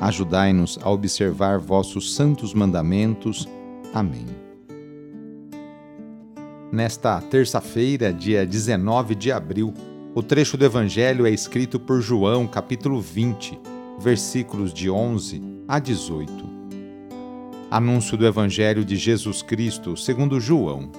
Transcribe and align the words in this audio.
Ajudai-nos 0.00 0.78
a 0.82 0.90
observar 0.90 1.58
vossos 1.58 2.14
santos 2.14 2.52
mandamentos. 2.52 3.48
Amém. 3.94 4.26
Nesta 6.70 7.20
terça-feira, 7.20 8.12
dia 8.12 8.44
19 8.44 9.14
de 9.14 9.32
abril, 9.32 9.72
o 10.14 10.22
trecho 10.22 10.56
do 10.56 10.64
Evangelho 10.64 11.26
é 11.26 11.30
escrito 11.30 11.80
por 11.80 12.00
João, 12.00 12.46
capítulo 12.46 13.00
20, 13.00 13.58
versículos 13.98 14.74
de 14.74 14.90
11 14.90 15.42
a 15.66 15.78
18. 15.78 16.32
Anúncio 17.70 18.16
do 18.16 18.26
Evangelho 18.26 18.84
de 18.84 18.96
Jesus 18.96 19.42
Cristo 19.42 19.96
segundo 19.96 20.40
João. 20.40 20.90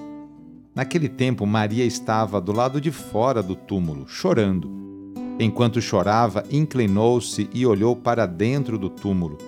Naquele 0.74 1.08
tempo, 1.08 1.46
Maria 1.46 1.84
estava 1.84 2.40
do 2.40 2.52
lado 2.52 2.80
de 2.80 2.90
fora 2.90 3.42
do 3.42 3.54
túmulo, 3.54 4.06
chorando. 4.08 4.87
Enquanto 5.38 5.80
chorava, 5.80 6.44
inclinou-se 6.50 7.48
e 7.54 7.64
olhou 7.64 7.94
para 7.94 8.26
dentro 8.26 8.78
do 8.78 8.90
túmulo. 8.90 9.38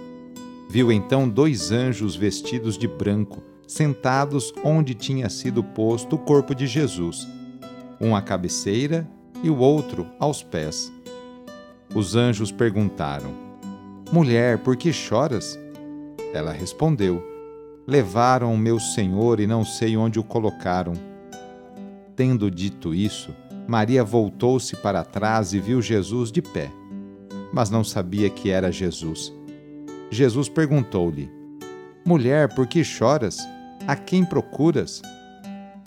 Viu 0.68 0.92
então 0.92 1.28
dois 1.28 1.72
anjos 1.72 2.14
vestidos 2.14 2.78
de 2.78 2.86
branco 2.86 3.42
sentados 3.70 4.52
onde 4.64 4.94
tinha 4.94 5.28
sido 5.28 5.62
posto 5.62 6.16
o 6.16 6.18
corpo 6.18 6.56
de 6.56 6.66
Jesus, 6.66 7.28
um 8.00 8.16
à 8.16 8.20
cabeceira 8.20 9.08
e 9.44 9.48
o 9.48 9.58
outro 9.58 10.08
aos 10.18 10.42
pés. 10.42 10.92
Os 11.94 12.16
anjos 12.16 12.50
perguntaram: 12.50 13.30
Mulher, 14.12 14.58
por 14.58 14.76
que 14.76 14.92
choras? 14.92 15.56
Ela 16.34 16.50
respondeu: 16.50 17.22
Levaram 17.86 18.56
meu 18.56 18.80
senhor 18.80 19.38
e 19.38 19.46
não 19.46 19.64
sei 19.64 19.96
onde 19.96 20.18
o 20.18 20.24
colocaram. 20.24 20.94
Tendo 22.16 22.50
dito 22.50 22.92
isso, 22.92 23.34
Maria 23.70 24.02
voltou-se 24.02 24.74
para 24.74 25.04
trás 25.04 25.54
e 25.54 25.60
viu 25.60 25.80
Jesus 25.80 26.32
de 26.32 26.42
pé, 26.42 26.72
mas 27.52 27.70
não 27.70 27.84
sabia 27.84 28.28
que 28.28 28.50
era 28.50 28.72
Jesus. 28.72 29.32
Jesus 30.10 30.48
perguntou-lhe: 30.48 31.30
Mulher, 32.04 32.52
por 32.52 32.66
que 32.66 32.82
choras? 32.82 33.38
A 33.86 33.94
quem 33.94 34.24
procuras? 34.24 35.00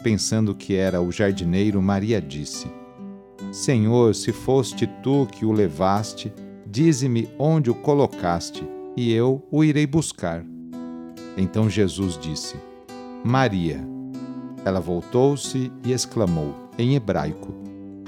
Pensando 0.01 0.55
que 0.55 0.75
era 0.75 1.01
o 1.01 1.11
jardineiro, 1.11 1.81
Maria 1.81 2.22
disse: 2.22 2.72
Senhor, 3.51 4.16
se 4.16 4.31
foste 4.31 4.88
tu 5.03 5.27
que 5.29 5.45
o 5.45 5.51
levaste, 5.51 6.31
dize-me 6.66 7.27
onde 7.38 7.69
o 7.69 7.75
colocaste, 7.75 8.66
e 8.95 9.11
eu 9.11 9.45
o 9.51 9.61
irei 9.61 9.85
buscar. 9.85 10.41
Então 11.35 11.69
Jesus 11.69 12.17
disse: 12.17 12.55
Maria. 13.25 13.85
Ela 14.63 14.79
voltou-se 14.79 15.69
e 15.83 15.91
exclamou, 15.91 16.55
em 16.77 16.95
hebraico, 16.95 17.62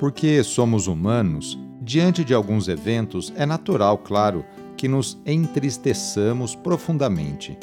Porque 0.00 0.42
somos 0.42 0.86
humanos, 0.86 1.58
diante 1.82 2.24
de 2.24 2.32
alguns 2.32 2.68
eventos 2.68 3.30
é 3.36 3.44
natural, 3.44 3.98
claro, 3.98 4.46
que 4.74 4.88
nos 4.88 5.20
entristeçamos 5.26 6.54
profundamente. 6.54 7.58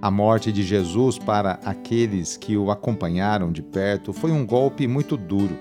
A 0.00 0.10
morte 0.10 0.50
de 0.50 0.62
Jesus 0.62 1.18
para 1.18 1.60
aqueles 1.62 2.38
que 2.38 2.56
o 2.56 2.70
acompanharam 2.70 3.52
de 3.52 3.62
perto 3.62 4.10
foi 4.10 4.32
um 4.32 4.46
golpe 4.46 4.88
muito 4.88 5.18
duro. 5.18 5.54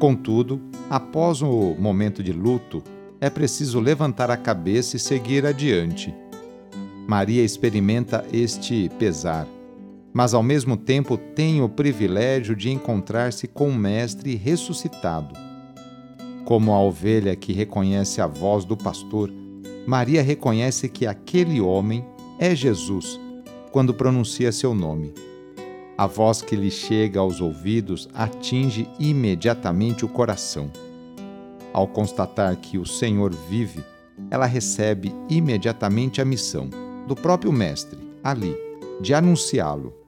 Contudo, 0.00 0.60
após 0.90 1.40
o 1.40 1.76
momento 1.78 2.20
de 2.20 2.32
luto, 2.32 2.82
é 3.20 3.30
preciso 3.30 3.78
levantar 3.78 4.28
a 4.28 4.36
cabeça 4.36 4.96
e 4.96 4.98
seguir 4.98 5.46
adiante. 5.46 6.12
Maria 7.06 7.44
experimenta 7.44 8.26
este 8.32 8.88
pesar, 8.98 9.46
mas 10.16 10.32
ao 10.32 10.42
mesmo 10.42 10.78
tempo 10.78 11.18
tem 11.18 11.60
o 11.60 11.68
privilégio 11.68 12.56
de 12.56 12.70
encontrar-se 12.70 13.46
com 13.46 13.68
o 13.68 13.74
Mestre 13.74 14.34
ressuscitado. 14.34 15.34
Como 16.46 16.72
a 16.72 16.80
ovelha 16.80 17.36
que 17.36 17.52
reconhece 17.52 18.22
a 18.22 18.26
voz 18.26 18.64
do 18.64 18.78
pastor, 18.78 19.30
Maria 19.86 20.22
reconhece 20.22 20.88
que 20.88 21.06
aquele 21.06 21.60
homem 21.60 22.02
é 22.38 22.54
Jesus 22.54 23.20
quando 23.70 23.92
pronuncia 23.92 24.50
seu 24.52 24.74
nome. 24.74 25.12
A 25.98 26.06
voz 26.06 26.40
que 26.40 26.56
lhe 26.56 26.70
chega 26.70 27.20
aos 27.20 27.42
ouvidos 27.42 28.08
atinge 28.14 28.88
imediatamente 28.98 30.02
o 30.02 30.08
coração. 30.08 30.70
Ao 31.74 31.86
constatar 31.86 32.56
que 32.56 32.78
o 32.78 32.86
Senhor 32.86 33.34
vive, 33.50 33.84
ela 34.30 34.46
recebe 34.46 35.14
imediatamente 35.28 36.22
a 36.22 36.24
missão 36.24 36.70
do 37.06 37.14
próprio 37.14 37.52
Mestre, 37.52 37.98
ali, 38.24 38.56
de 38.98 39.12
anunciá-lo. 39.12 40.05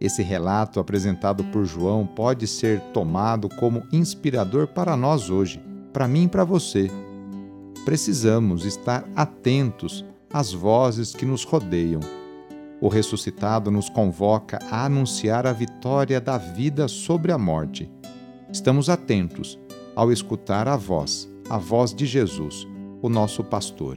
Esse 0.00 0.22
relato 0.22 0.78
apresentado 0.78 1.44
por 1.44 1.64
João 1.64 2.06
pode 2.06 2.46
ser 2.46 2.80
tomado 2.92 3.48
como 3.48 3.82
inspirador 3.92 4.66
para 4.66 4.96
nós 4.96 5.30
hoje, 5.30 5.62
para 5.92 6.06
mim 6.06 6.24
e 6.24 6.28
para 6.28 6.44
você 6.44 6.90
precisamos 7.86 8.64
estar 8.64 9.08
atentos 9.14 10.04
às 10.32 10.52
vozes 10.52 11.14
que 11.14 11.24
nos 11.24 11.44
rodeiam. 11.44 12.00
O 12.80 12.88
ressuscitado 12.88 13.70
nos 13.70 13.88
convoca 13.88 14.58
a 14.68 14.84
anunciar 14.84 15.46
a 15.46 15.52
vitória 15.52 16.20
da 16.20 16.36
vida 16.36 16.88
sobre 16.88 17.30
a 17.30 17.38
morte. 17.38 17.88
Estamos 18.52 18.90
atentos 18.90 19.56
ao 19.94 20.10
escutar 20.10 20.66
a 20.66 20.76
voz, 20.76 21.30
a 21.48 21.58
voz 21.58 21.94
de 21.94 22.06
Jesus, 22.06 22.66
o 23.00 23.08
nosso 23.08 23.44
pastor. 23.44 23.96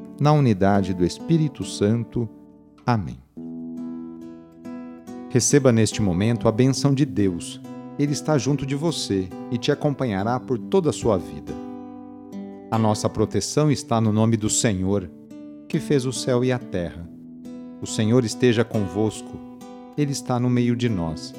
na 0.21 0.31
unidade 0.31 0.93
do 0.93 1.03
Espírito 1.03 1.63
Santo. 1.63 2.29
Amém. 2.85 3.17
Receba 5.31 5.71
neste 5.71 5.99
momento 5.99 6.47
a 6.47 6.51
benção 6.51 6.93
de 6.93 7.07
Deus. 7.07 7.59
Ele 7.97 8.11
está 8.11 8.37
junto 8.37 8.63
de 8.63 8.75
você 8.75 9.27
e 9.49 9.57
te 9.57 9.71
acompanhará 9.71 10.39
por 10.39 10.59
toda 10.59 10.91
a 10.91 10.93
sua 10.93 11.17
vida. 11.17 11.51
A 12.69 12.77
nossa 12.77 13.09
proteção 13.09 13.71
está 13.71 13.99
no 13.99 14.13
nome 14.13 14.37
do 14.37 14.47
Senhor, 14.47 15.09
que 15.67 15.79
fez 15.79 16.05
o 16.05 16.13
céu 16.13 16.45
e 16.45 16.51
a 16.51 16.59
terra. 16.59 17.09
O 17.81 17.87
Senhor 17.87 18.23
esteja 18.23 18.63
convosco, 18.63 19.39
Ele 19.97 20.11
está 20.11 20.39
no 20.39 20.51
meio 20.51 20.75
de 20.75 20.87
nós. 20.87 21.33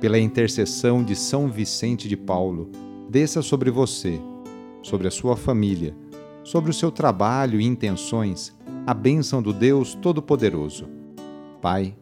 Pela 0.00 0.18
intercessão 0.18 1.04
de 1.04 1.14
São 1.14 1.46
Vicente 1.48 2.08
de 2.08 2.16
Paulo, 2.16 2.68
desça 3.08 3.42
sobre 3.42 3.70
você, 3.70 4.20
sobre 4.82 5.06
a 5.06 5.10
sua 5.12 5.36
família, 5.36 5.94
sobre 6.48 6.70
o 6.70 6.74
seu 6.74 6.90
trabalho 6.90 7.60
e 7.60 7.66
intenções, 7.66 8.56
a 8.86 8.94
bênção 8.94 9.42
do 9.42 9.52
Deus 9.52 9.94
Todo-Poderoso. 9.94 10.88
Pai, 11.60 11.94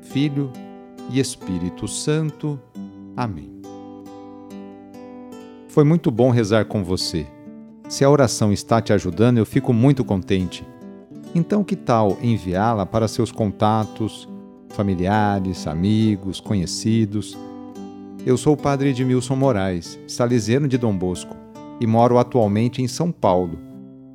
Filho 0.00 0.50
e 1.08 1.20
Espírito 1.20 1.86
Santo. 1.86 2.58
Amém. 3.16 3.52
Foi 5.68 5.84
muito 5.84 6.10
bom 6.10 6.30
rezar 6.30 6.64
com 6.64 6.82
você. 6.82 7.24
Se 7.88 8.04
a 8.04 8.10
oração 8.10 8.52
está 8.52 8.80
te 8.80 8.92
ajudando, 8.92 9.38
eu 9.38 9.46
fico 9.46 9.72
muito 9.72 10.04
contente. 10.04 10.66
Então, 11.32 11.62
que 11.62 11.76
tal 11.76 12.18
enviá-la 12.20 12.84
para 12.84 13.06
seus 13.06 13.30
contatos, 13.30 14.28
familiares, 14.70 15.68
amigos, 15.68 16.40
conhecidos? 16.40 17.38
Eu 18.26 18.36
sou 18.36 18.54
o 18.54 18.56
padre 18.56 18.88
Edmilson 18.88 19.36
Moraes, 19.36 20.00
salesiano 20.08 20.66
de 20.66 20.76
Dom 20.76 20.96
Bosco 20.96 21.41
e 21.82 21.86
moro 21.86 22.18
atualmente 22.18 22.80
em 22.80 22.86
São 22.86 23.10
Paulo. 23.10 23.58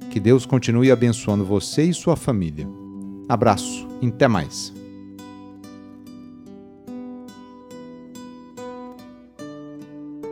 Que 0.09 0.19
Deus 0.19 0.45
continue 0.45 0.89
abençoando 0.89 1.43
você 1.43 1.83
e 1.83 1.93
sua 1.93 2.15
família. 2.15 2.67
Abraço, 3.27 3.85
até 4.01 4.27
mais. 4.27 4.73